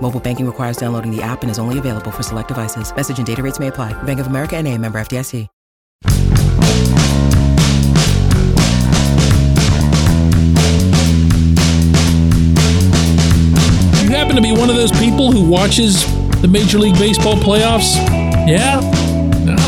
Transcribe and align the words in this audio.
Mobile 0.00 0.20
banking 0.20 0.46
requires 0.46 0.76
downloading 0.76 1.14
the 1.14 1.22
app 1.22 1.42
and 1.42 1.50
is 1.50 1.58
only 1.58 1.78
available 1.78 2.10
for 2.10 2.22
select 2.22 2.48
devices. 2.48 2.94
Message 2.94 3.18
and 3.18 3.26
data 3.26 3.42
rates 3.42 3.58
may 3.58 3.68
apply. 3.68 3.92
Bank 4.02 4.18
of 4.20 4.26
America 4.26 4.56
and 4.56 4.66
a 4.68 4.76
member 4.76 5.00
FDIC. 5.00 5.48
You 14.02 14.16
happen 14.16 14.34
to 14.34 14.42
be 14.42 14.50
one 14.50 14.68
of 14.68 14.76
those 14.76 14.90
people 14.92 15.30
who 15.30 15.48
watches 15.48 16.04
the 16.42 16.48
Major 16.48 16.78
League 16.78 16.98
Baseball 16.98 17.36
playoffs? 17.36 17.94
Yeah? 18.48 18.80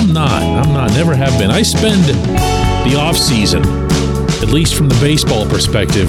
I'm 0.01 0.13
not. 0.13 0.43
I'm 0.43 0.73
not. 0.73 0.91
Never 0.93 1.15
have 1.15 1.39
been. 1.39 1.51
I 1.51 1.63
spend 1.63 2.03
the 2.05 2.97
off 2.99 3.17
season, 3.17 3.63
at 4.43 4.49
least 4.49 4.75
from 4.75 4.89
the 4.89 4.95
baseball 4.97 5.49
perspective, 5.49 6.09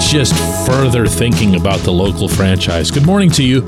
just 0.00 0.34
further 0.66 1.06
thinking 1.06 1.56
about 1.56 1.80
the 1.80 1.90
local 1.90 2.28
franchise. 2.28 2.90
Good 2.90 3.04
morning 3.04 3.30
to 3.32 3.44
you. 3.44 3.60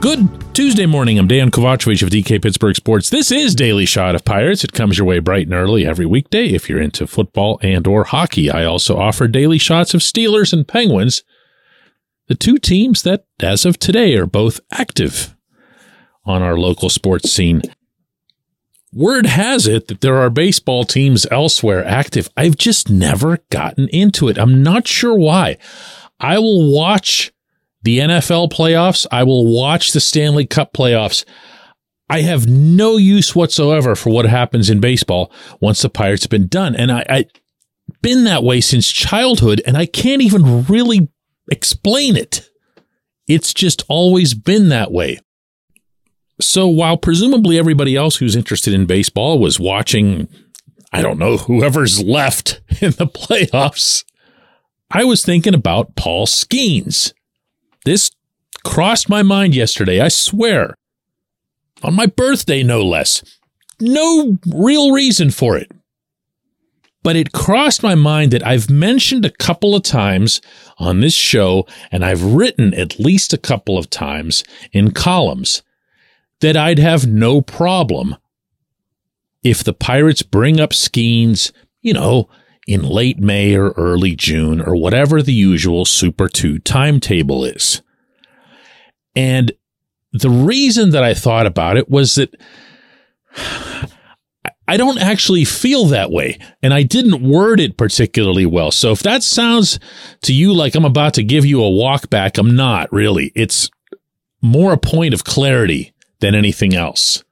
Good 0.00 0.54
Tuesday 0.54 0.86
morning. 0.86 1.18
I'm 1.18 1.28
Dejan 1.28 1.50
Kovacevic 1.50 2.02
of 2.02 2.10
DK 2.10 2.42
Pittsburgh 2.42 2.74
Sports. 2.74 3.10
This 3.10 3.30
is 3.30 3.54
Daily 3.54 3.86
Shot 3.86 4.16
of 4.16 4.24
Pirates. 4.24 4.64
It 4.64 4.72
comes 4.72 4.98
your 4.98 5.06
way 5.06 5.20
bright 5.20 5.46
and 5.46 5.54
early 5.54 5.86
every 5.86 6.04
weekday 6.04 6.46
if 6.46 6.68
you're 6.68 6.80
into 6.80 7.06
football 7.06 7.60
and 7.62 7.86
or 7.86 8.04
hockey. 8.04 8.50
I 8.50 8.64
also 8.64 8.98
offer 8.98 9.28
daily 9.28 9.58
shots 9.58 9.94
of 9.94 10.00
Steelers 10.00 10.52
and 10.52 10.66
Penguins, 10.66 11.22
the 12.26 12.34
two 12.34 12.58
teams 12.58 13.02
that, 13.02 13.24
as 13.40 13.64
of 13.64 13.78
today, 13.78 14.16
are 14.16 14.26
both 14.26 14.58
active 14.72 15.36
on 16.24 16.42
our 16.42 16.58
local 16.58 16.88
sports 16.88 17.30
scene. 17.30 17.62
Word 18.92 19.26
has 19.26 19.66
it 19.66 19.88
that 19.88 20.02
there 20.02 20.16
are 20.16 20.28
baseball 20.28 20.84
teams 20.84 21.26
elsewhere 21.30 21.84
active. 21.84 22.28
I've 22.36 22.56
just 22.56 22.90
never 22.90 23.38
gotten 23.50 23.88
into 23.88 24.28
it. 24.28 24.38
I'm 24.38 24.62
not 24.62 24.86
sure 24.86 25.14
why. 25.14 25.56
I 26.20 26.38
will 26.38 26.72
watch 26.72 27.32
the 27.82 27.98
NFL 27.98 28.52
playoffs. 28.52 29.06
I 29.10 29.22
will 29.22 29.46
watch 29.46 29.92
the 29.92 30.00
Stanley 30.00 30.46
Cup 30.46 30.74
playoffs. 30.74 31.24
I 32.10 32.20
have 32.20 32.46
no 32.46 32.98
use 32.98 33.34
whatsoever 33.34 33.94
for 33.96 34.10
what 34.10 34.26
happens 34.26 34.68
in 34.68 34.80
baseball 34.80 35.32
once 35.60 35.80
the 35.80 35.88
Pirates 35.88 36.24
have 36.24 36.30
been 36.30 36.46
done. 36.46 36.76
And 36.76 36.92
I, 36.92 37.06
I 37.08 37.24
been 38.02 38.24
that 38.24 38.44
way 38.44 38.60
since 38.60 38.90
childhood, 38.90 39.62
and 39.66 39.76
I 39.76 39.86
can't 39.86 40.20
even 40.20 40.64
really 40.64 41.08
explain 41.50 42.16
it. 42.16 42.50
It's 43.26 43.54
just 43.54 43.84
always 43.88 44.34
been 44.34 44.68
that 44.68 44.92
way. 44.92 45.20
So 46.42 46.66
while 46.66 46.96
presumably 46.96 47.58
everybody 47.58 47.96
else 47.96 48.16
who's 48.16 48.36
interested 48.36 48.74
in 48.74 48.86
baseball 48.86 49.38
was 49.38 49.60
watching, 49.60 50.28
I 50.92 51.00
don't 51.00 51.18
know, 51.18 51.36
whoever's 51.36 52.02
left 52.02 52.60
in 52.80 52.90
the 52.92 53.06
playoffs, 53.06 54.04
I 54.90 55.04
was 55.04 55.24
thinking 55.24 55.54
about 55.54 55.96
Paul 55.96 56.26
Skenes. 56.26 57.12
This 57.84 58.10
crossed 58.64 59.08
my 59.08 59.22
mind 59.22 59.54
yesterday, 59.54 60.00
I 60.00 60.08
swear. 60.08 60.76
On 61.82 61.94
my 61.94 62.06
birthday, 62.06 62.62
no 62.62 62.82
less. 62.82 63.22
No 63.80 64.36
real 64.46 64.92
reason 64.92 65.30
for 65.30 65.56
it. 65.56 65.72
But 67.02 67.16
it 67.16 67.32
crossed 67.32 67.82
my 67.82 67.96
mind 67.96 68.30
that 68.32 68.46
I've 68.46 68.70
mentioned 68.70 69.24
a 69.24 69.30
couple 69.30 69.74
of 69.74 69.82
times 69.82 70.40
on 70.78 71.00
this 71.00 71.14
show, 71.14 71.66
and 71.90 72.04
I've 72.04 72.22
written 72.22 72.74
at 72.74 73.00
least 73.00 73.32
a 73.32 73.38
couple 73.38 73.76
of 73.76 73.90
times 73.90 74.44
in 74.72 74.92
columns 74.92 75.62
that 76.42 76.56
I'd 76.56 76.78
have 76.78 77.06
no 77.06 77.40
problem 77.40 78.16
if 79.42 79.64
the 79.64 79.72
Pirates 79.72 80.22
bring 80.22 80.60
up 80.60 80.70
Skenes, 80.70 81.52
you 81.80 81.94
know, 81.94 82.28
in 82.66 82.82
late 82.82 83.18
May 83.18 83.56
or 83.56 83.70
early 83.70 84.14
June 84.14 84.60
or 84.60 84.76
whatever 84.76 85.22
the 85.22 85.32
usual 85.32 85.84
Super 85.84 86.28
2 86.28 86.58
timetable 86.58 87.44
is. 87.44 87.80
And 89.16 89.52
the 90.12 90.30
reason 90.30 90.90
that 90.90 91.02
I 91.02 91.14
thought 91.14 91.46
about 91.46 91.76
it 91.76 91.88
was 91.88 92.16
that 92.16 92.34
I 94.68 94.76
don't 94.76 94.98
actually 94.98 95.44
feel 95.44 95.86
that 95.86 96.10
way. 96.10 96.38
And 96.62 96.74
I 96.74 96.82
didn't 96.82 97.28
word 97.28 97.60
it 97.60 97.76
particularly 97.76 98.46
well. 98.46 98.70
So 98.70 98.90
if 98.90 99.02
that 99.04 99.22
sounds 99.22 99.78
to 100.22 100.32
you 100.32 100.52
like 100.52 100.74
I'm 100.74 100.84
about 100.84 101.14
to 101.14 101.24
give 101.24 101.44
you 101.44 101.62
a 101.62 101.70
walk 101.70 102.10
back, 102.10 102.36
I'm 102.36 102.56
not 102.56 102.92
really. 102.92 103.32
It's 103.34 103.70
more 104.40 104.72
a 104.72 104.78
point 104.78 105.14
of 105.14 105.24
clarity 105.24 105.91
than 106.22 106.34
anything 106.34 106.74
else. 106.74 107.22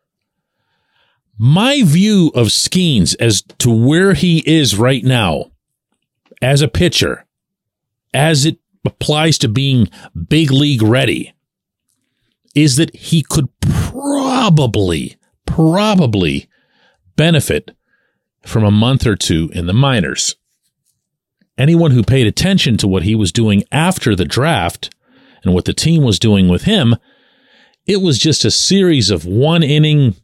My 1.38 1.82
view 1.82 2.30
of 2.34 2.48
Skenes 2.48 3.16
as 3.18 3.40
to 3.58 3.70
where 3.70 4.12
he 4.12 4.42
is 4.46 4.76
right 4.76 5.02
now 5.02 5.52
as 6.42 6.60
a 6.60 6.68
pitcher, 6.68 7.24
as 8.12 8.44
it 8.44 8.58
applies 8.84 9.38
to 9.38 9.48
being 9.48 9.88
big 10.28 10.50
league 10.50 10.82
ready, 10.82 11.32
is 12.54 12.76
that 12.76 12.94
he 12.94 13.22
could 13.22 13.48
probably, 13.60 15.16
probably 15.46 16.48
benefit 17.16 17.70
from 18.42 18.64
a 18.64 18.70
month 18.70 19.06
or 19.06 19.16
two 19.16 19.50
in 19.54 19.66
the 19.66 19.72
minors. 19.72 20.36
Anyone 21.56 21.92
who 21.92 22.02
paid 22.02 22.26
attention 22.26 22.76
to 22.78 22.88
what 22.88 23.04
he 23.04 23.14
was 23.14 23.32
doing 23.32 23.62
after 23.70 24.16
the 24.16 24.24
draft 24.24 24.92
and 25.44 25.54
what 25.54 25.64
the 25.64 25.74
team 25.74 26.02
was 26.02 26.18
doing 26.18 26.48
with 26.48 26.62
him, 26.62 26.96
it 27.90 28.00
was 28.00 28.20
just 28.20 28.44
a 28.44 28.52
series 28.52 29.10
of 29.10 29.26
one 29.26 29.64
inning 29.64 30.14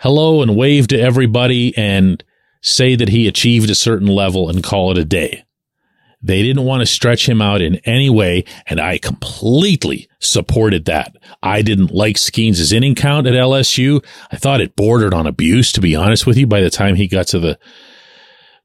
hello 0.00 0.42
and 0.42 0.56
wave 0.56 0.88
to 0.88 1.00
everybody 1.00 1.72
and 1.78 2.24
say 2.60 2.96
that 2.96 3.08
he 3.08 3.28
achieved 3.28 3.70
a 3.70 3.74
certain 3.74 4.08
level 4.08 4.50
and 4.50 4.64
call 4.64 4.90
it 4.90 4.98
a 4.98 5.04
day. 5.04 5.44
They 6.20 6.42
didn't 6.42 6.64
want 6.64 6.80
to 6.80 6.86
stretch 6.86 7.28
him 7.28 7.40
out 7.40 7.62
in 7.62 7.76
any 7.84 8.10
way, 8.10 8.46
and 8.66 8.80
I 8.80 8.98
completely 8.98 10.08
supported 10.18 10.86
that. 10.86 11.14
I 11.40 11.62
didn't 11.62 11.92
like 11.92 12.16
Skenes' 12.16 12.72
inning 12.72 12.96
count 12.96 13.28
at 13.28 13.34
LSU. 13.34 14.04
I 14.32 14.36
thought 14.36 14.60
it 14.60 14.74
bordered 14.74 15.14
on 15.14 15.28
abuse, 15.28 15.70
to 15.70 15.80
be 15.80 15.94
honest 15.94 16.26
with 16.26 16.36
you, 16.36 16.48
by 16.48 16.62
the 16.62 16.70
time 16.70 16.96
he 16.96 17.06
got 17.06 17.28
to 17.28 17.38
the 17.38 17.60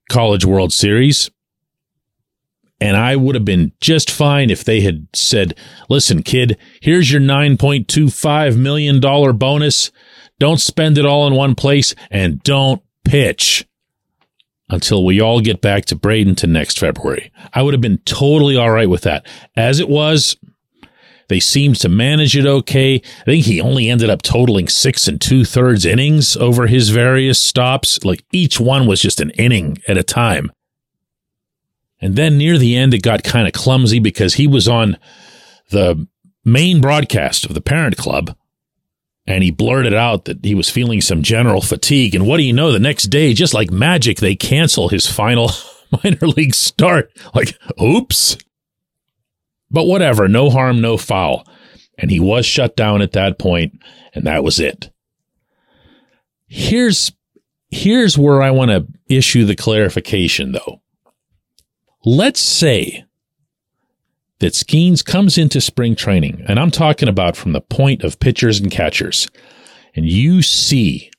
College 0.10 0.44
World 0.44 0.74
Series. 0.74 1.30
And 2.82 2.98
I 2.98 3.16
would 3.16 3.36
have 3.36 3.46
been 3.46 3.72
just 3.80 4.10
fine 4.10 4.50
if 4.50 4.64
they 4.64 4.82
had 4.82 5.08
said, 5.14 5.56
listen, 5.88 6.24
kid, 6.24 6.58
here's 6.82 7.12
your 7.12 7.22
$9.25 7.22 8.58
million 8.58 9.00
bonus. 9.00 9.92
Don't 10.40 10.60
spend 10.60 10.98
it 10.98 11.06
all 11.06 11.28
in 11.28 11.36
one 11.36 11.54
place 11.54 11.94
and 12.10 12.42
don't 12.42 12.82
pitch 13.06 13.68
until 14.68 15.06
we 15.06 15.22
all 15.22 15.42
get 15.42 15.62
back 15.62 15.86
to 15.86 15.96
Bradenton 15.96 16.50
next 16.50 16.80
February. 16.80 17.32
I 17.54 17.62
would 17.62 17.76
have 17.76 17.82
been 17.82 18.00
totally 18.00 18.58
all 18.58 18.72
right 18.72 18.90
with 18.90 19.02
that. 19.04 19.28
As 19.56 19.80
it 19.80 19.88
was, 19.88 20.38
They 21.32 21.40
seemed 21.40 21.78
to 21.78 21.88
manage 21.88 22.36
it 22.36 22.46
okay. 22.46 22.96
I 22.96 23.24
think 23.24 23.46
he 23.46 23.62
only 23.62 23.90
ended 23.90 24.10
up 24.10 24.22
totaling 24.22 24.68
six 24.68 25.08
and 25.08 25.22
two 25.22 25.46
thirds 25.46 25.86
innings 25.86 26.36
over 26.36 26.68
his 26.68 26.90
various 26.90 27.40
stops. 27.40 28.04
Like 28.04 28.26
each 28.34 28.60
one 28.60 28.86
was 28.86 29.00
just 29.02 29.22
an 29.22 29.30
inning 29.32 29.78
at 29.88 29.98
a 29.98 30.04
time. 30.04 30.52
And 32.02 32.16
then 32.16 32.38
near 32.38 32.58
the 32.58 32.76
end, 32.76 32.94
it 32.94 33.04
got 33.04 33.24
kind 33.24 33.48
of 33.48 33.54
clumsy 33.54 34.00
because 34.00 34.36
he 34.36 34.48
was 34.48 34.68
on 34.68 34.98
the 35.70 36.08
main 36.44 36.82
broadcast 36.82 37.46
of 37.46 37.54
the 37.54 37.62
parent 37.62 37.96
club 37.96 38.36
and 39.28 39.44
he 39.44 39.52
blurted 39.52 39.94
out 39.94 40.26
that 40.26 40.44
he 40.44 40.56
was 40.56 40.70
feeling 40.70 41.02
some 41.02 41.22
general 41.22 41.62
fatigue. 41.62 42.16
And 42.16 42.26
what 42.26 42.38
do 42.38 42.44
you 42.44 42.54
know? 42.54 42.72
The 42.72 42.80
next 42.80 43.06
day, 43.06 43.34
just 43.34 43.54
like 43.54 43.72
magic, 43.72 44.18
they 44.18 44.36
cancel 44.36 44.90
his 44.90 45.08
final 45.08 45.52
minor 46.04 46.28
league 46.28 46.56
start. 46.56 47.12
Like, 47.34 47.58
oops. 47.82 48.38
But 49.70 49.86
whatever, 49.86 50.28
no 50.28 50.50
harm, 50.50 50.82
no 50.82 50.98
foul. 50.98 51.48
And 51.98 52.10
he 52.10 52.20
was 52.20 52.46
shut 52.46 52.76
down 52.76 53.02
at 53.02 53.12
that 53.12 53.38
point, 53.38 53.80
and 54.14 54.26
that 54.26 54.44
was 54.44 54.60
it. 54.60 54.92
Here's 56.48 57.12
here's 57.70 58.18
where 58.18 58.42
I 58.42 58.52
want 58.52 58.72
to 58.72 58.86
issue 59.08 59.46
the 59.46 59.56
clarification 59.56 60.52
though. 60.52 60.81
Let's 62.04 62.40
say 62.40 63.06
that 64.40 64.54
Skenes 64.54 65.06
comes 65.06 65.38
into 65.38 65.62
spring 65.62 65.96
training, 65.96 66.44
and 66.48 66.60
I'm 66.60 66.72
talking 66.72 67.08
about 67.08 67.36
from 67.36 67.52
the 67.52 67.62
point 67.62 68.04
of 68.04 68.20
pitchers 68.20 68.60
and 68.60 68.72
catchers, 68.72 69.28
and 69.96 70.08
you 70.08 70.42
see 70.42 71.12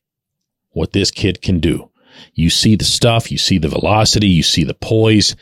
what 0.70 0.92
this 0.92 1.10
kid 1.10 1.40
can 1.40 1.60
do. 1.60 1.90
You 2.34 2.50
see 2.50 2.74
the 2.74 2.84
stuff, 2.84 3.30
you 3.30 3.38
see 3.38 3.58
the 3.58 3.68
velocity, 3.68 4.28
you 4.28 4.42
see 4.42 4.64
the 4.64 4.74
poise, 4.74 5.36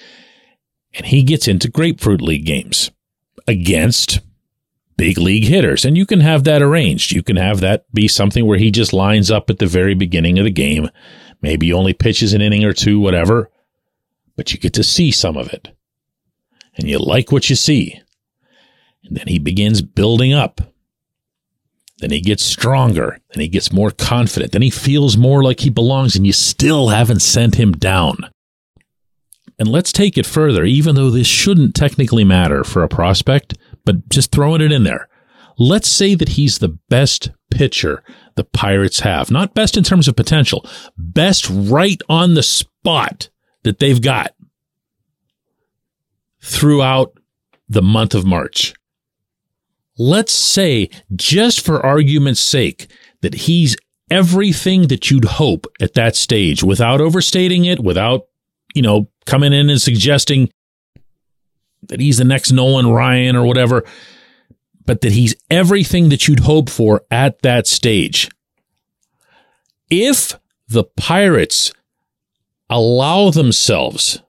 and 0.92 1.06
he 1.06 1.22
gets 1.22 1.48
into 1.48 1.70
Grapefruit 1.70 2.20
League 2.20 2.44
games 2.44 2.90
against 3.46 4.20
big 4.96 5.16
league 5.16 5.44
hitters. 5.44 5.86
And 5.86 5.96
you 5.96 6.04
can 6.04 6.20
have 6.20 6.44
that 6.44 6.60
arranged. 6.60 7.12
You 7.12 7.22
can 7.22 7.36
have 7.36 7.60
that 7.60 7.90
be 7.94 8.06
something 8.06 8.44
where 8.46 8.58
he 8.58 8.70
just 8.70 8.92
lines 8.92 9.30
up 9.30 9.48
at 9.48 9.58
the 9.58 9.66
very 9.66 9.94
beginning 9.94 10.38
of 10.38 10.44
the 10.44 10.50
game. 10.50 10.90
Maybe 11.40 11.72
only 11.72 11.94
pitches 11.94 12.34
an 12.34 12.42
inning 12.42 12.64
or 12.64 12.74
two, 12.74 13.00
whatever, 13.00 13.50
but 14.40 14.54
you 14.54 14.58
get 14.58 14.72
to 14.72 14.82
see 14.82 15.10
some 15.10 15.36
of 15.36 15.52
it. 15.52 15.68
And 16.74 16.88
you 16.88 16.98
like 16.98 17.30
what 17.30 17.50
you 17.50 17.56
see. 17.56 18.00
And 19.04 19.14
then 19.14 19.26
he 19.26 19.38
begins 19.38 19.82
building 19.82 20.32
up. 20.32 20.62
Then 21.98 22.10
he 22.10 22.22
gets 22.22 22.42
stronger. 22.42 23.18
Then 23.34 23.42
he 23.42 23.48
gets 23.48 23.70
more 23.70 23.90
confident. 23.90 24.52
Then 24.52 24.62
he 24.62 24.70
feels 24.70 25.18
more 25.18 25.42
like 25.44 25.60
he 25.60 25.68
belongs, 25.68 26.16
and 26.16 26.26
you 26.26 26.32
still 26.32 26.88
haven't 26.88 27.20
sent 27.20 27.56
him 27.56 27.72
down. 27.72 28.30
And 29.58 29.68
let's 29.68 29.92
take 29.92 30.16
it 30.16 30.24
further, 30.24 30.64
even 30.64 30.94
though 30.94 31.10
this 31.10 31.26
shouldn't 31.26 31.74
technically 31.74 32.24
matter 32.24 32.64
for 32.64 32.82
a 32.82 32.88
prospect, 32.88 33.58
but 33.84 34.08
just 34.08 34.32
throwing 34.32 34.62
it 34.62 34.72
in 34.72 34.84
there. 34.84 35.10
Let's 35.58 35.90
say 35.90 36.14
that 36.14 36.30
he's 36.30 36.60
the 36.60 36.78
best 36.88 37.28
pitcher 37.50 38.02
the 38.36 38.44
Pirates 38.44 39.00
have. 39.00 39.30
Not 39.30 39.52
best 39.52 39.76
in 39.76 39.84
terms 39.84 40.08
of 40.08 40.16
potential, 40.16 40.64
best 40.96 41.46
right 41.50 42.00
on 42.08 42.32
the 42.32 42.42
spot 42.42 43.28
that 43.62 43.78
they've 43.78 44.00
got 44.00 44.34
throughout 46.42 47.18
the 47.68 47.82
month 47.82 48.14
of 48.14 48.26
March. 48.26 48.74
Let's 49.98 50.32
say, 50.32 50.88
just 51.14 51.64
for 51.64 51.84
argument's 51.84 52.40
sake, 52.40 52.90
that 53.20 53.34
he's 53.34 53.76
everything 54.10 54.88
that 54.88 55.10
you'd 55.10 55.26
hope 55.26 55.66
at 55.80 55.94
that 55.94 56.16
stage 56.16 56.64
without 56.64 57.00
overstating 57.00 57.64
it, 57.66 57.80
without, 57.80 58.26
you 58.74 58.82
know, 58.82 59.08
coming 59.26 59.52
in 59.52 59.70
and 59.70 59.80
suggesting 59.80 60.50
that 61.88 62.00
he's 62.00 62.18
the 62.18 62.24
next 62.24 62.50
Nolan 62.50 62.88
Ryan 62.88 63.36
or 63.36 63.44
whatever, 63.44 63.84
but 64.84 65.02
that 65.02 65.12
he's 65.12 65.34
everything 65.50 66.08
that 66.08 66.26
you'd 66.26 66.40
hope 66.40 66.68
for 66.68 67.02
at 67.10 67.42
that 67.42 67.66
stage. 67.66 68.28
If 69.90 70.38
the 70.68 70.84
Pirates 70.84 71.72
allow 72.70 73.30
themselves 73.30 74.22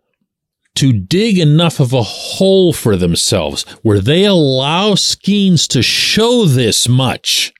to 0.76 0.92
dig 0.92 1.38
enough 1.38 1.80
of 1.80 1.94
a 1.94 2.02
hole 2.02 2.74
for 2.74 2.96
themselves 2.96 3.64
where 3.84 4.00
they 4.00 4.26
allow 4.26 4.94
Skenes 4.94 5.68
to 5.70 5.82
show 5.82 6.46
this 6.46 6.88
much, 6.88 7.54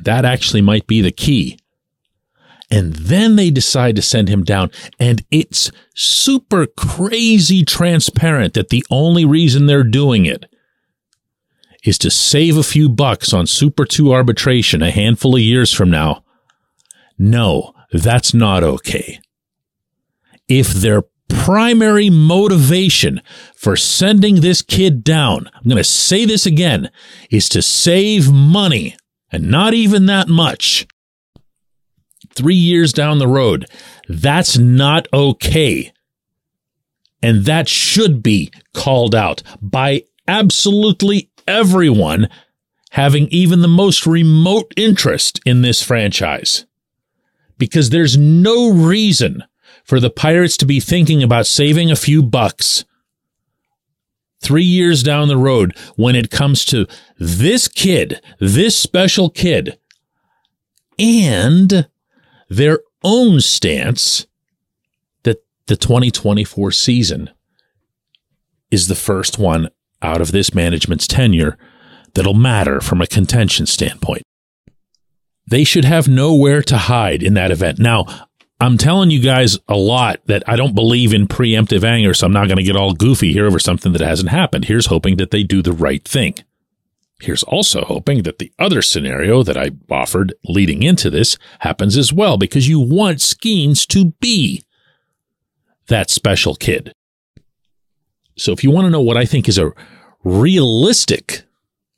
that 0.00 0.24
actually 0.24 0.62
might 0.62 0.86
be 0.86 1.00
the 1.00 1.12
key. 1.12 1.58
And 2.70 2.94
then 2.94 3.36
they 3.36 3.50
decide 3.50 3.96
to 3.96 4.02
send 4.02 4.30
him 4.30 4.44
down. 4.44 4.70
And 4.98 5.22
it's 5.30 5.70
super 5.94 6.66
crazy 6.66 7.64
transparent 7.64 8.54
that 8.54 8.70
the 8.70 8.84
only 8.90 9.26
reason 9.26 9.66
they're 9.66 9.84
doing 9.84 10.24
it 10.24 10.46
is 11.84 11.98
to 11.98 12.10
save 12.10 12.56
a 12.56 12.62
few 12.62 12.88
bucks 12.88 13.34
on 13.34 13.46
Super 13.46 13.84
2 13.84 14.12
arbitration 14.12 14.80
a 14.80 14.90
handful 14.90 15.34
of 15.34 15.42
years 15.42 15.72
from 15.72 15.90
now. 15.90 16.24
No, 17.18 17.74
that's 17.92 18.32
not 18.32 18.62
okay. 18.62 19.20
If 20.54 20.74
their 20.74 21.04
primary 21.30 22.10
motivation 22.10 23.22
for 23.54 23.74
sending 23.74 24.42
this 24.42 24.60
kid 24.60 25.02
down, 25.02 25.48
I'm 25.54 25.64
going 25.64 25.78
to 25.78 25.82
say 25.82 26.26
this 26.26 26.44
again, 26.44 26.90
is 27.30 27.48
to 27.48 27.62
save 27.62 28.30
money 28.30 28.94
and 29.30 29.50
not 29.50 29.72
even 29.72 30.04
that 30.06 30.28
much, 30.28 30.86
three 32.34 32.54
years 32.54 32.92
down 32.92 33.18
the 33.18 33.26
road. 33.26 33.64
That's 34.10 34.58
not 34.58 35.08
okay. 35.10 35.90
And 37.22 37.46
that 37.46 37.66
should 37.66 38.22
be 38.22 38.52
called 38.74 39.14
out 39.14 39.42
by 39.62 40.02
absolutely 40.28 41.30
everyone 41.48 42.28
having 42.90 43.26
even 43.28 43.62
the 43.62 43.68
most 43.68 44.06
remote 44.06 44.74
interest 44.76 45.40
in 45.46 45.62
this 45.62 45.82
franchise. 45.82 46.66
Because 47.56 47.88
there's 47.88 48.18
no 48.18 48.70
reason 48.70 49.44
for 49.84 50.00
the 50.00 50.10
Pirates 50.10 50.56
to 50.58 50.66
be 50.66 50.80
thinking 50.80 51.22
about 51.22 51.46
saving 51.46 51.90
a 51.90 51.96
few 51.96 52.22
bucks 52.22 52.84
three 54.42 54.64
years 54.64 55.02
down 55.02 55.28
the 55.28 55.36
road 55.36 55.76
when 55.96 56.16
it 56.16 56.30
comes 56.30 56.64
to 56.66 56.86
this 57.18 57.68
kid, 57.68 58.20
this 58.40 58.76
special 58.76 59.30
kid, 59.30 59.78
and 60.98 61.88
their 62.48 62.80
own 63.02 63.40
stance 63.40 64.26
that 65.22 65.44
the 65.66 65.76
2024 65.76 66.72
season 66.72 67.30
is 68.70 68.88
the 68.88 68.94
first 68.94 69.38
one 69.38 69.68
out 70.02 70.20
of 70.20 70.32
this 70.32 70.54
management's 70.54 71.06
tenure 71.06 71.56
that'll 72.14 72.34
matter 72.34 72.80
from 72.80 73.00
a 73.00 73.06
contention 73.06 73.66
standpoint. 73.66 74.22
They 75.46 75.64
should 75.64 75.84
have 75.84 76.08
nowhere 76.08 76.62
to 76.62 76.78
hide 76.78 77.22
in 77.22 77.34
that 77.34 77.50
event. 77.50 77.78
Now, 77.78 78.28
I'm 78.62 78.78
telling 78.78 79.10
you 79.10 79.18
guys 79.18 79.58
a 79.66 79.74
lot 79.74 80.20
that 80.26 80.44
I 80.46 80.54
don't 80.54 80.72
believe 80.72 81.12
in 81.12 81.26
preemptive 81.26 81.82
anger, 81.82 82.14
so 82.14 82.26
I'm 82.26 82.32
not 82.32 82.46
going 82.46 82.58
to 82.58 82.62
get 82.62 82.76
all 82.76 82.92
goofy 82.92 83.32
here 83.32 83.44
over 83.44 83.58
something 83.58 83.90
that 83.90 84.00
hasn't 84.00 84.30
happened. 84.30 84.66
Here's 84.66 84.86
hoping 84.86 85.16
that 85.16 85.32
they 85.32 85.42
do 85.42 85.62
the 85.62 85.72
right 85.72 86.06
thing. 86.06 86.36
Here's 87.20 87.42
also 87.42 87.80
hoping 87.80 88.22
that 88.22 88.38
the 88.38 88.52
other 88.60 88.80
scenario 88.80 89.42
that 89.42 89.56
I 89.56 89.72
offered 89.90 90.32
leading 90.44 90.84
into 90.84 91.10
this 91.10 91.36
happens 91.58 91.96
as 91.96 92.12
well, 92.12 92.36
because 92.36 92.68
you 92.68 92.78
want 92.78 93.18
Skenes 93.18 93.84
to 93.88 94.12
be 94.20 94.62
that 95.88 96.08
special 96.08 96.54
kid. 96.54 96.92
So 98.36 98.52
if 98.52 98.62
you 98.62 98.70
want 98.70 98.84
to 98.84 98.90
know 98.90 99.02
what 99.02 99.16
I 99.16 99.24
think 99.24 99.48
is 99.48 99.58
a 99.58 99.72
realistic 100.22 101.42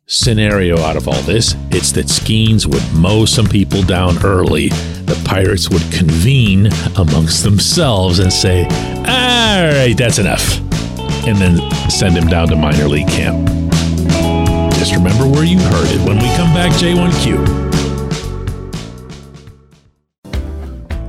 scenario 0.06 0.78
out 0.80 0.96
of 0.96 1.08
all 1.08 1.20
this, 1.22 1.54
it's 1.70 1.92
that 1.92 2.06
Skenes 2.06 2.66
would 2.66 2.82
mow 2.94 3.24
some 3.24 3.46
people 3.46 3.82
down 3.82 4.22
early. 4.24 4.68
The 4.68 5.20
pirates 5.24 5.70
would 5.70 5.82
convene 5.92 6.68
amongst 6.96 7.42
themselves 7.42 8.18
and 8.18 8.32
say, 8.32 8.64
all 8.64 9.72
right, 9.72 9.94
that's 9.96 10.18
enough. 10.18 10.58
And 11.26 11.38
then 11.38 11.70
send 11.90 12.16
him 12.16 12.28
down 12.28 12.48
to 12.48 12.56
minor 12.56 12.86
league 12.86 13.08
camp. 13.08 13.48
Just 14.74 14.94
remember 14.94 15.26
where 15.26 15.44
you 15.44 15.58
heard 15.58 15.90
it 15.90 16.06
when 16.06 16.18
we 16.18 16.26
come 16.36 16.52
back, 16.52 16.72
J1Q. 16.72 17.62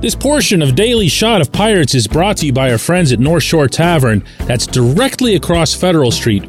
This 0.00 0.14
portion 0.14 0.62
of 0.62 0.74
Daily 0.74 1.08
Shot 1.08 1.40
of 1.40 1.50
Pirates 1.52 1.94
is 1.94 2.06
brought 2.06 2.36
to 2.38 2.46
you 2.46 2.52
by 2.52 2.70
our 2.70 2.78
friends 2.78 3.12
at 3.12 3.18
North 3.18 3.42
Shore 3.42 3.66
Tavern, 3.66 4.24
that's 4.40 4.66
directly 4.66 5.34
across 5.34 5.74
Federal 5.74 6.10
Street 6.10 6.48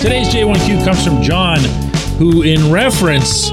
Today's 0.00 0.28
J1Q 0.28 0.82
comes 0.82 1.04
from 1.04 1.20
John, 1.20 1.58
who, 2.16 2.40
in 2.40 2.72
reference 2.72 3.50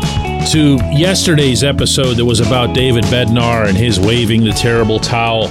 to 0.54 0.78
yesterday's 0.94 1.62
episode 1.62 2.14
that 2.14 2.24
was 2.24 2.40
about 2.40 2.74
David 2.74 3.04
Bednar 3.06 3.68
and 3.68 3.78
his 3.78 4.00
waving 4.00 4.46
the 4.46 4.54
terrible 4.54 4.98
towel 4.98 5.50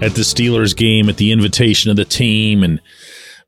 at 0.00 0.14
the 0.14 0.22
Steelers 0.22 0.76
game 0.76 1.08
at 1.08 1.16
the 1.16 1.32
invitation 1.32 1.90
of 1.90 1.96
the 1.96 2.04
team 2.04 2.62
and 2.62 2.80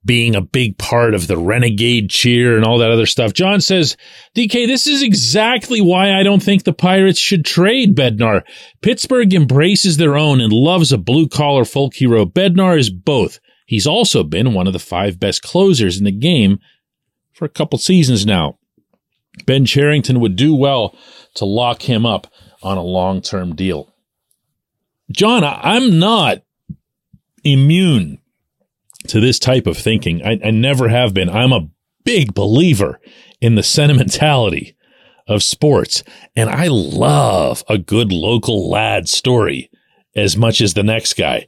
being 0.05 0.35
a 0.35 0.40
big 0.40 0.76
part 0.76 1.14
of 1.14 1.28
the 1.28 1.37
renegade 1.37 2.11
cheer 2.11 2.57
and 2.57 2.64
all 2.64 2.78
that 2.78 2.90
other 2.90 3.07
stuff. 3.07 3.33
John 3.33 3.61
says, 3.61 3.97
DK, 4.35 4.67
this 4.67 4.88
is 4.88 5.00
exactly 5.00 5.81
why 5.81 6.19
I 6.19 6.25
don't 6.25 6.43
think 6.43 6.64
the 6.64 6.73
Pirates 6.73 7.21
should 7.21 7.45
trade 7.45 7.95
Bednar. 7.95 8.43
Pittsburgh 8.83 9.33
embraces 9.33 9.99
their 9.99 10.17
own 10.17 10.40
and 10.40 10.52
loves 10.52 10.93
a 10.93 10.99
blue 10.99 11.28
collar 11.28 11.64
folk 11.64 11.95
hero. 11.95 12.25
Bednar 12.25 12.76
is 12.76 12.90
both. 12.90 13.38
He's 13.67 13.87
also 13.87 14.25
been 14.25 14.52
one 14.52 14.67
of 14.67 14.73
the 14.73 14.81
five 14.81 15.21
best 15.21 15.43
closers 15.43 15.97
in 15.97 16.05
the 16.05 16.11
game 16.11 16.59
for 17.38 17.45
a 17.45 17.49
couple 17.49 17.78
seasons 17.78 18.26
now. 18.26 18.59
Ben 19.47 19.64
Cherington 19.64 20.18
would 20.18 20.35
do 20.35 20.52
well 20.52 20.95
to 21.35 21.45
lock 21.45 21.83
him 21.83 22.04
up 22.04 22.26
on 22.62 22.76
a 22.76 22.83
long 22.83 23.23
term 23.23 23.54
deal. 23.54 23.95
John, 25.12 25.45
I'm 25.45 26.00
not 26.00 26.42
immune 27.45 28.21
to 29.07 29.21
this 29.21 29.38
type 29.38 29.68
of 29.68 29.78
thinking. 29.78 30.21
I, 30.23 30.40
I, 30.45 30.50
never 30.50 30.88
have 30.88 31.14
been. 31.14 31.30
I'm 31.30 31.52
a 31.52 31.68
big 32.04 32.35
believer 32.35 33.00
in 33.40 33.54
the 33.54 33.62
sentimentality 33.62 34.76
of 35.28 35.45
sports, 35.45 36.02
and 36.35 36.50
I 36.50 36.66
love 36.66 37.62
a 37.68 37.78
good 37.78 38.12
local 38.12 38.68
lad 38.68 39.09
story 39.09 39.71
as 40.16 40.37
much 40.37 40.61
as 40.61 40.75
the 40.75 40.83
next 40.83 41.14
guy, 41.14 41.47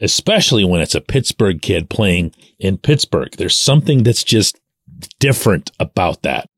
especially 0.00 0.64
when 0.64 0.80
it's 0.80 0.94
a 0.94 1.00
Pittsburgh 1.00 1.60
kid 1.60 1.90
playing 1.90 2.32
in 2.60 2.78
Pittsburgh. 2.78 3.32
There's 3.36 3.58
something 3.58 4.04
that's 4.04 4.24
just 4.24 4.58
different 5.18 5.70
about 5.78 6.22
that. 6.22 6.48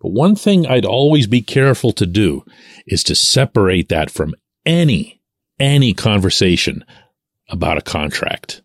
But 0.00 0.10
one 0.10 0.36
thing 0.36 0.66
I'd 0.66 0.84
always 0.84 1.26
be 1.26 1.42
careful 1.42 1.92
to 1.92 2.06
do 2.06 2.44
is 2.86 3.02
to 3.04 3.14
separate 3.14 3.88
that 3.88 4.10
from 4.10 4.34
any, 4.64 5.22
any 5.58 5.94
conversation 5.94 6.84
about 7.48 7.78
a 7.78 7.82
contract. 7.82 8.62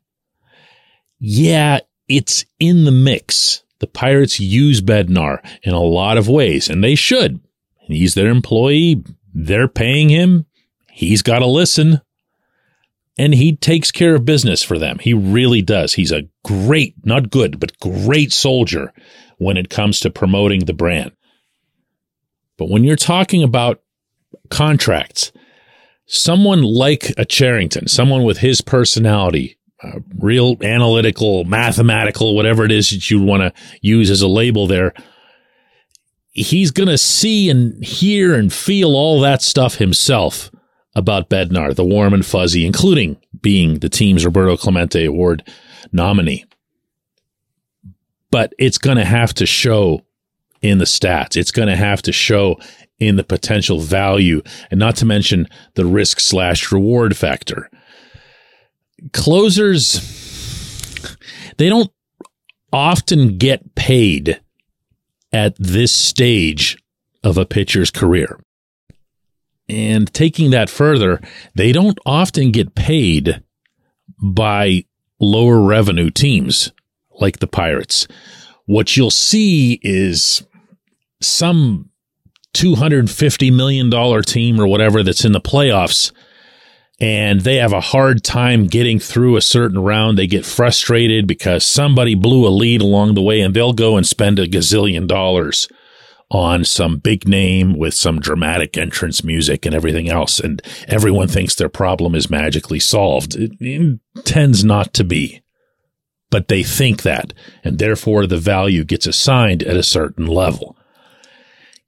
Yeah, 1.19 1.79
it's 2.07 2.45
in 2.59 2.83
the 2.83 2.91
mix. 2.91 3.63
The 3.79 3.87
Pirates 3.87 4.39
use 4.39 4.81
Bednar 4.81 5.39
in 5.63 5.73
a 5.73 5.81
lot 5.81 6.17
of 6.17 6.27
ways, 6.27 6.69
and 6.69 6.83
they 6.83 6.95
should. 6.95 7.39
He's 7.79 8.13
their 8.13 8.29
employee. 8.29 9.03
They're 9.33 9.67
paying 9.67 10.09
him. 10.09 10.45
He's 10.91 11.21
got 11.21 11.39
to 11.39 11.47
listen 11.47 12.01
and 13.21 13.35
he 13.35 13.55
takes 13.55 13.91
care 13.91 14.15
of 14.15 14.25
business 14.25 14.63
for 14.63 14.79
them. 14.79 14.97
He 14.97 15.13
really 15.13 15.61
does. 15.61 15.93
He's 15.93 16.11
a 16.11 16.23
great, 16.43 16.95
not 17.05 17.29
good, 17.29 17.59
but 17.59 17.79
great 17.79 18.33
soldier 18.33 18.91
when 19.37 19.57
it 19.57 19.69
comes 19.69 19.99
to 19.99 20.09
promoting 20.09 20.65
the 20.65 20.73
brand. 20.73 21.11
But 22.57 22.69
when 22.69 22.83
you're 22.83 22.95
talking 22.95 23.43
about 23.43 23.83
contracts, 24.49 25.31
someone 26.07 26.63
like 26.63 27.13
a 27.15 27.23
Cherington, 27.23 27.87
someone 27.87 28.23
with 28.23 28.39
his 28.39 28.61
personality, 28.61 29.59
uh, 29.83 29.99
real 30.17 30.57
analytical, 30.63 31.43
mathematical, 31.43 32.35
whatever 32.35 32.65
it 32.65 32.71
is 32.71 32.89
that 32.89 33.11
you 33.11 33.21
want 33.21 33.43
to 33.43 33.53
use 33.81 34.09
as 34.09 34.23
a 34.23 34.27
label 34.27 34.65
there, 34.65 34.95
he's 36.31 36.71
going 36.71 36.89
to 36.89 36.97
see 36.97 37.51
and 37.51 37.85
hear 37.85 38.33
and 38.33 38.51
feel 38.51 38.95
all 38.95 39.21
that 39.21 39.43
stuff 39.43 39.75
himself 39.75 40.49
about 40.95 41.29
Bednar, 41.29 41.75
the 41.75 41.86
warm 41.86 42.13
and 42.13 42.25
fuzzy, 42.25 42.65
including 42.65 43.17
being 43.41 43.79
the 43.79 43.89
team's 43.89 44.25
Roberto 44.25 44.57
Clemente 44.57 45.05
Award 45.05 45.48
nominee. 45.91 46.45
But 48.29 48.53
it's 48.60 48.77
going 48.77 48.98
to 48.98 49.05
have 49.05 49.33
to 49.36 49.45
show 49.45 50.05
in 50.62 50.77
the 50.77 50.86
stats. 50.86 51.36
It's 51.36 51.51
going 51.51 51.67
to 51.67 51.75
have 51.75 52.01
to 52.03 52.12
show 52.12 52.57
in 53.00 53.15
the 53.15 53.24
potential 53.24 53.79
value, 53.79 54.43
and 54.69 54.79
not 54.79 54.95
to 54.98 55.05
mention 55.05 55.48
the 55.74 55.86
risk 55.86 56.19
slash 56.19 56.71
reward 56.71 57.17
factor. 57.17 57.69
Closers, 59.12 59.98
they 61.57 61.67
don't 61.67 61.91
often 62.71 63.39
get 63.39 63.74
paid 63.74 64.39
at 65.33 65.55
this 65.57 65.91
stage 65.91 66.77
of 67.24 67.38
a 67.39 67.45
pitcher's 67.45 67.89
career. 67.89 68.39
And 69.71 70.13
taking 70.13 70.51
that 70.51 70.69
further, 70.69 71.21
they 71.55 71.71
don't 71.71 71.97
often 72.05 72.51
get 72.51 72.75
paid 72.75 73.41
by 74.21 74.83
lower 75.17 75.61
revenue 75.61 76.09
teams 76.09 76.73
like 77.21 77.39
the 77.39 77.47
Pirates. 77.47 78.05
What 78.65 78.97
you'll 78.97 79.11
see 79.11 79.79
is 79.81 80.45
some 81.21 81.89
$250 82.53 83.55
million 83.55 84.23
team 84.23 84.59
or 84.59 84.67
whatever 84.67 85.03
that's 85.03 85.23
in 85.23 85.31
the 85.31 85.39
playoffs 85.39 86.11
and 87.01 87.41
they 87.41 87.55
have 87.55 87.73
a 87.73 87.81
hard 87.81 88.23
time 88.23 88.67
getting 88.67 88.99
through 88.99 89.35
a 89.35 89.41
certain 89.41 89.79
round. 89.79 90.19
They 90.19 90.27
get 90.27 90.45
frustrated 90.45 91.25
because 91.25 91.65
somebody 91.65 92.13
blew 92.13 92.47
a 92.47 92.49
lead 92.49 92.81
along 92.81 93.15
the 93.15 93.23
way 93.23 93.41
and 93.41 93.55
they'll 93.55 93.73
go 93.73 93.97
and 93.97 94.05
spend 94.05 94.37
a 94.37 94.47
gazillion 94.47 95.07
dollars 95.07 95.67
on 96.31 96.63
some 96.63 96.97
big 96.97 97.27
name 97.27 97.77
with 97.77 97.93
some 97.93 98.17
dramatic 98.19 98.77
entrance 98.77 99.21
music 99.21 99.65
and 99.65 99.75
everything 99.75 100.09
else. 100.09 100.39
And 100.39 100.61
everyone 100.88 101.27
thinks 101.27 101.53
their 101.53 101.69
problem 101.69 102.15
is 102.15 102.29
magically 102.29 102.79
solved. 102.79 103.35
It, 103.35 103.51
it, 103.59 104.00
tends 104.23 104.63
not 104.63 104.93
to 104.93 105.03
be. 105.03 105.41
But 106.29 106.47
they 106.47 106.63
think 106.63 107.01
that, 107.01 107.33
and 107.65 107.77
therefore 107.77 108.25
the 108.25 108.38
value 108.38 108.85
gets 108.85 109.05
assigned 109.05 109.61
at 109.63 109.75
a 109.75 109.83
certain 109.83 110.25
level. 110.25 110.77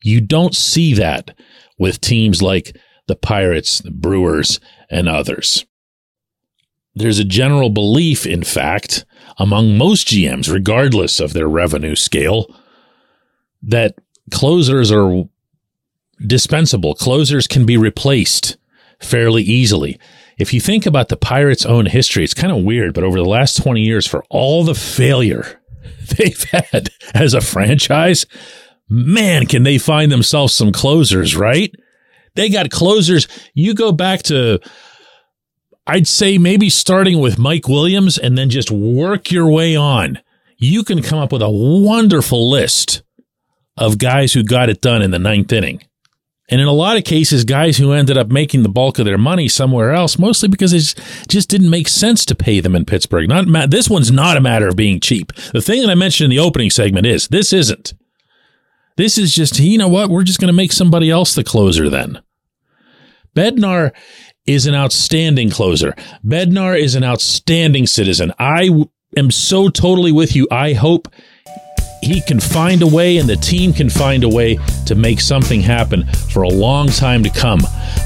You 0.04 0.20
don't 0.20 0.54
see 0.54 0.94
that 0.96 1.34
with 1.80 2.02
teams 2.02 2.42
like 2.42 2.76
the 3.08 3.16
Pirates, 3.16 3.80
the 3.80 3.92
Brewers, 3.92 4.60
and 4.90 5.08
others. 5.08 5.66
There's 6.94 7.20
a 7.20 7.24
general 7.24 7.70
belief, 7.70 8.26
in 8.26 8.44
fact, 8.44 9.06
among 9.38 9.78
most 9.78 10.10
GMs, 10.10 10.52
regardless 10.52 11.22
of 11.22 11.32
their 11.32 11.48
revenue 11.48 11.96
scale, 11.96 12.54
that 13.62 13.96
closers 14.32 14.92
are 14.92 15.24
dispensable. 16.26 16.96
Closers 16.96 17.48
can 17.48 17.66
be 17.66 17.78
replaced 17.78 18.58
fairly 19.00 19.44
easily. 19.44 20.00
If 20.38 20.54
you 20.54 20.62
think 20.62 20.86
about 20.86 21.10
the 21.10 21.18
Pirates' 21.18 21.66
own 21.66 21.86
history, 21.86 22.24
it's 22.24 22.34
kind 22.34 22.52
of 22.52 22.64
weird, 22.64 22.94
but 22.94 23.04
over 23.04 23.18
the 23.18 23.26
last 23.26 23.62
20 23.62 23.82
years, 23.82 24.08
for 24.08 24.24
all 24.30 24.64
the 24.64 24.76
failure 24.76 25.62
they've 26.18 26.44
had 26.46 26.90
as 27.14 27.34
a 27.34 27.42
franchise, 27.42 28.26
man, 28.90 29.46
can 29.46 29.64
they 29.64 29.78
find 29.78 30.12
themselves 30.12 30.54
some 30.54 30.72
closers, 30.72 31.36
right? 31.36 31.74
They 32.36 32.50
got 32.50 32.72
closers. 32.72 33.28
You 33.54 33.76
go 33.76 33.92
back 33.92 34.24
to, 34.24 34.60
I'd 35.86 36.08
say 36.08 36.38
maybe 36.38 36.70
starting 36.70 37.20
with 37.20 37.38
Mike 37.38 37.68
Williams 37.68 38.18
and 38.18 38.38
then 38.38 38.50
just 38.50 38.72
work 38.72 39.32
your 39.32 39.50
way 39.50 39.76
on. 39.76 40.20
You 40.58 40.84
can 40.84 41.04
come 41.04 41.20
up 41.20 41.32
with 41.32 41.42
a 41.42 41.50
wonderful 41.50 42.50
list 42.50 43.03
of 43.78 43.98
guys 43.98 44.34
who 44.34 44.44
got 44.44 44.70
it 44.70 44.82
done 44.82 45.02
in 45.02 45.12
the 45.12 45.20
ninth 45.20 45.52
inning. 45.52 45.82
And 46.50 46.60
in 46.60 46.68
a 46.68 46.74
lot 46.74 46.98
of 46.98 47.06
cases, 47.06 47.46
guys 47.46 47.78
who 47.78 47.94
ended 47.94 48.18
up 48.18 48.28
making 48.28 48.64
the 48.64 48.70
bulk 48.70 49.00
of 49.00 49.06
their 49.06 49.18
money 49.18 49.48
somewhere 49.48 49.92
else, 49.92 50.20
mostly 50.20 50.50
because 50.50 50.74
it 50.74 50.94
just 51.28 51.50
didn't 51.50 51.70
make 51.70 51.88
sense 51.88 52.26
to 52.26 52.36
pay 52.36 52.60
them 52.60 52.76
in 52.76 52.86
Pittsburgh. 52.86 53.30
Not 53.30 53.72
this 53.72 53.90
one's 53.90 54.12
not 54.12 54.38
a 54.38 54.42
matter 54.42 54.68
of 54.68 54.76
being 54.76 55.00
cheap. 55.00 55.34
The 55.54 55.62
thing 55.62 55.82
that 55.82 55.90
I 55.90 55.96
mentioned 55.96 56.26
in 56.26 56.38
the 56.38 56.44
opening 56.44 56.70
segment 56.70 57.06
is 57.06 57.28
this 57.30 57.54
isn't. 57.54 57.94
This 58.98 59.18
is 59.18 59.34
just 59.34 59.58
you 59.58 59.78
know 59.78 59.88
what 59.88 60.10
we're 60.10 60.24
just 60.24 60.40
going 60.40 60.50
to 60.50 60.54
make 60.54 60.74
somebody 60.74 61.10
else 61.10 61.34
the 61.34 61.44
closer 61.44 61.90
then. 61.90 62.22
Bednar 63.36 63.92
is 64.46 64.68
an 64.68 64.76
outstanding 64.76 65.50
closer. 65.50 65.96
Bednar 66.24 66.80
is 66.80 66.94
an 66.94 67.04
outstanding 67.04 67.88
citizen. 67.88 68.34
I 68.38 68.70
am 69.18 69.32
so 69.32 69.70
totally 69.70 70.12
with 70.12 70.36
you. 70.36 70.48
I 70.52 70.74
hope 70.74 71.08
he 72.04 72.22
can 72.22 72.40
find 72.40 72.82
a 72.82 72.88
way 72.88 73.18
and 73.18 73.28
the 73.28 73.36
team 73.36 73.74
can 73.74 73.90
find 73.90 74.24
a 74.24 74.30
way 74.30 74.58
to 74.86 74.96
make 74.96 75.20
something 75.20 75.62
happen 75.62 76.06
for 76.32 76.44
a 76.44 76.50
long 76.50 76.88
time 76.88 77.24
to 77.24 77.30
come. 77.30 77.62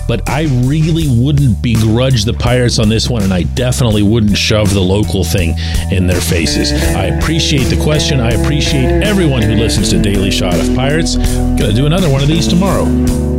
But 0.08 0.28
I 0.30 0.44
really 0.66 1.08
wouldn't 1.08 1.62
begrudge 1.62 2.24
the 2.26 2.34
Pirates 2.34 2.80
on 2.80 2.90
this 2.90 3.10
one, 3.10 3.24
and 3.24 3.34
I 3.34 3.44
definitely 3.44 4.04
wouldn't 4.04 4.38
shove 4.38 4.74
the 4.74 4.82
local 4.82 5.24
thing 5.24 5.56
in 5.92 6.08
their 6.08 6.22
faces. 6.22 6.72
I 6.72 7.06
appreciate 7.06 7.66
the 7.66 7.82
question. 7.84 8.20
I 8.20 8.32
appreciate 8.32 9.04
everyone 9.04 9.42
who 9.42 9.56
listens 9.56 9.90
to 9.90 10.02
Daily 10.02 10.32
Shot 10.32 10.56
of 10.56 10.74
Pirates. 10.76 11.18
Gonna 11.18 11.74
do 11.74 11.86
another 11.86 12.10
one 12.10 12.22
of 12.22 12.28
these 12.28 12.48
tomorrow. 12.48 13.37